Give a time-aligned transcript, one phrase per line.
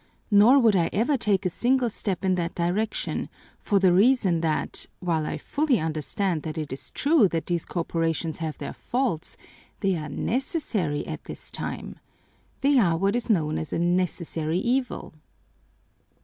[0.31, 4.87] Nor would I ever take a single step in that direction, for the reason that,
[4.99, 9.37] while I fully understand that it is true that these corporations have their faults,
[9.81, 11.99] they are necessary at this time.
[12.61, 15.13] They are what is known as a necessary evil."